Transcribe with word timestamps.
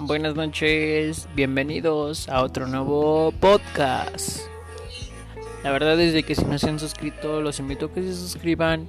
Buenas 0.00 0.36
noches, 0.36 1.28
bienvenidos 1.34 2.28
a 2.28 2.44
otro 2.44 2.68
nuevo 2.68 3.32
podcast. 3.40 4.42
La 5.64 5.72
verdad 5.72 6.00
es 6.00 6.24
que 6.24 6.36
si 6.36 6.44
no 6.44 6.56
se 6.56 6.68
han 6.68 6.78
suscrito, 6.78 7.40
los 7.40 7.58
invito 7.58 7.86
a 7.86 7.92
que 7.92 8.02
se 8.02 8.14
suscriban, 8.14 8.86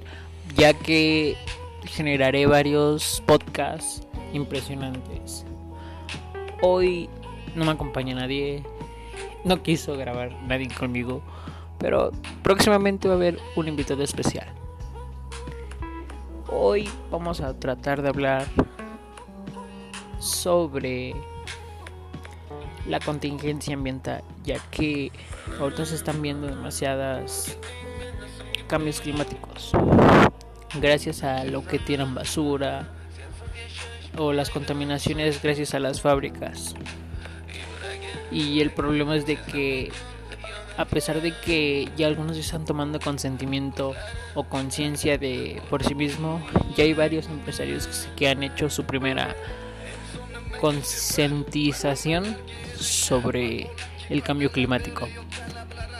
ya 0.56 0.72
que 0.72 1.36
generaré 1.84 2.46
varios 2.46 3.24
podcasts 3.26 4.06
impresionantes. 4.32 5.44
Hoy 6.62 7.10
no 7.56 7.64
me 7.64 7.72
acompaña 7.72 8.14
nadie, 8.14 8.62
no 9.44 9.64
quiso 9.64 9.96
grabar 9.96 10.30
nadie 10.44 10.68
conmigo, 10.68 11.22
pero 11.78 12.12
próximamente 12.44 13.08
va 13.08 13.14
a 13.14 13.16
haber 13.16 13.36
un 13.56 13.66
invitado 13.66 14.04
especial. 14.04 14.46
Hoy 16.46 16.88
vamos 17.10 17.40
a 17.40 17.58
tratar 17.58 18.00
de 18.00 18.10
hablar 18.10 18.46
sobre 20.20 21.14
la 22.86 23.00
contingencia 23.00 23.74
ambiental, 23.74 24.22
ya 24.44 24.58
que 24.70 25.10
ahorita 25.58 25.84
se 25.86 25.96
están 25.96 26.22
viendo 26.22 26.46
demasiadas 26.46 27.58
cambios 28.68 29.00
climáticos 29.00 29.72
gracias 30.78 31.24
a 31.24 31.44
lo 31.44 31.66
que 31.66 31.78
tiran 31.78 32.14
basura 32.14 32.88
o 34.16 34.32
las 34.32 34.50
contaminaciones 34.50 35.42
gracias 35.42 35.74
a 35.74 35.80
las 35.80 36.00
fábricas. 36.00 36.74
Y 38.30 38.60
el 38.60 38.70
problema 38.70 39.16
es 39.16 39.26
de 39.26 39.36
que 39.36 39.90
a 40.76 40.84
pesar 40.84 41.20
de 41.20 41.32
que 41.32 41.88
ya 41.96 42.06
algunos 42.06 42.36
están 42.36 42.64
tomando 42.64 43.00
consentimiento 43.00 43.94
o 44.34 44.44
conciencia 44.44 45.18
de 45.18 45.60
por 45.68 45.84
sí 45.84 45.94
mismo, 45.94 46.40
ya 46.76 46.84
hay 46.84 46.94
varios 46.94 47.26
empresarios 47.26 48.08
que 48.16 48.28
han 48.28 48.42
hecho 48.42 48.70
su 48.70 48.84
primera 48.84 49.34
concientización 50.60 52.36
sobre 52.78 53.70
el 54.08 54.22
cambio 54.22 54.52
climático. 54.52 55.08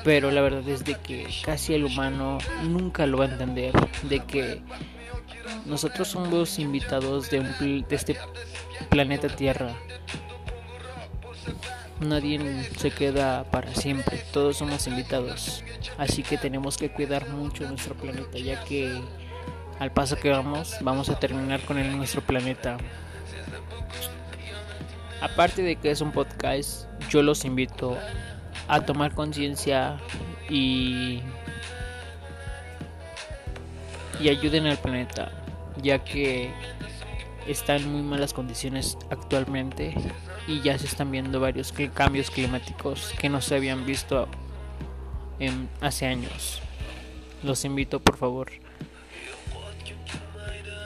Pero 0.05 0.31
la 0.31 0.41
verdad 0.41 0.67
es 0.69 0.85
de 0.85 0.95
que 0.95 1.27
casi 1.45 1.75
el 1.75 1.85
humano 1.85 2.39
nunca 2.65 3.07
lo 3.07 3.19
va 3.19 3.27
a 3.27 3.29
entender, 3.29 3.73
de 4.03 4.21
que 4.21 4.63
nosotros 5.67 6.09
somos 6.09 6.59
invitados 6.59 7.31
de, 7.31 7.41
un, 7.41 7.87
de 7.89 7.97
este 7.97 8.17
planeta 8.89 9.29
Tierra. 9.29 9.75
Nadie 12.01 12.67
se 12.79 12.91
queda 12.91 13.45
para 13.45 13.75
siempre, 13.75 14.25
todos 14.33 14.57
somos 14.57 14.87
invitados. 14.87 15.63
Así 15.99 16.23
que 16.23 16.39
tenemos 16.39 16.79
que 16.79 16.91
cuidar 16.91 17.29
mucho 17.29 17.69
nuestro 17.69 17.95
planeta, 17.95 18.39
ya 18.39 18.65
que 18.65 19.03
al 19.79 19.93
paso 19.93 20.17
que 20.17 20.31
vamos, 20.31 20.77
vamos 20.81 21.11
a 21.11 21.19
terminar 21.19 21.61
con 21.61 21.79
el, 21.79 21.95
nuestro 21.95 22.23
planeta 22.23 22.79
Aparte 25.21 25.63
de 25.63 25.77
que 25.77 25.91
es 25.91 26.01
un 26.01 26.13
podcast, 26.13 26.87
yo 27.11 27.23
los 27.23 27.45
invito 27.45 27.97
a 28.69 28.81
tomar 28.81 29.15
conciencia 29.15 29.99
y, 30.49 31.21
y 34.21 34.29
ayuden 34.29 34.67
al 34.67 34.79
planeta, 34.79 35.31
ya 35.83 36.03
que 36.03 36.51
está 37.47 37.77
en 37.77 37.91
muy 37.91 38.03
malas 38.03 38.33
condiciones 38.33 38.97
actualmente 39.11 39.95
y 40.47 40.61
ya 40.61 40.79
se 40.79 40.87
están 40.87 41.11
viendo 41.11 41.41
varios 41.41 41.73
cambios 41.95 42.31
climáticos 42.31 43.13
que 43.19 43.29
no 43.29 43.41
se 43.41 43.57
habían 43.57 43.85
visto 43.85 44.29
en, 45.39 45.69
hace 45.81 46.07
años. 46.07 46.61
Los 47.43 47.65
invito 47.65 48.01
por 48.01 48.17
favor 48.17 48.51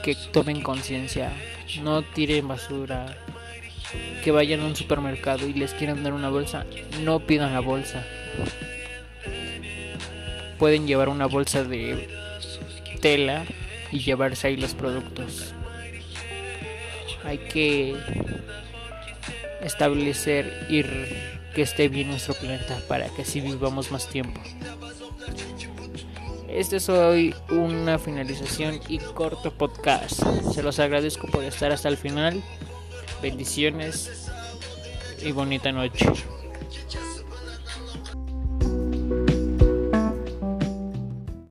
que 0.03 0.15
tomen 0.33 0.61
conciencia, 0.62 1.33
no 1.83 2.03
tiren 2.03 2.47
basura, 2.47 3.17
que 4.25 4.31
vayan 4.31 4.61
a 4.61 4.65
un 4.65 4.75
supermercado 4.75 5.47
y 5.47 5.53
les 5.53 5.75
quieran 5.75 6.03
dar 6.03 6.15
una 6.15 6.31
bolsa, 6.31 6.65
no 7.03 7.21
pidan 7.21 7.53
la 7.53 7.61
bolsa. 7.61 8.03
Pueden 10.59 10.87
llevar 10.87 11.11
una 11.11 11.27
bolsa 11.27 11.62
de 11.62 12.09
tela 13.03 13.45
y 13.93 13.99
llevarse 13.99 14.47
ahí 14.47 14.57
los 14.57 14.73
productos. 14.73 15.53
Hay 17.23 17.37
que 17.37 17.95
establecer 19.61 20.67
y 20.71 20.83
que 21.55 21.61
esté 21.61 21.91
bien 21.91 22.09
nuestro 22.09 22.33
planeta 22.33 22.81
para 22.89 23.11
que 23.11 23.23
así 23.23 23.43
vivamos 23.43 23.93
más 23.93 24.09
tiempo. 24.09 24.41
Este 26.49 26.77
es 26.77 26.89
hoy 26.89 27.35
una 27.51 27.99
finalización 27.99 28.81
y 28.89 28.99
corto 29.01 29.53
podcast. 29.53 30.23
Se 30.55 30.62
los 30.62 30.79
agradezco 30.79 31.27
por 31.27 31.45
estar 31.45 31.73
hasta 31.73 31.91
el 31.91 31.99
final. 31.99 32.43
Bendiciones 33.22 34.28
y 35.22 35.32
bonita 35.32 35.72
noche. 35.72 36.06